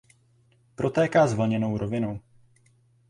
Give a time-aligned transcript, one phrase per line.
[0.75, 2.19] Protéká zvlněnou rovinou.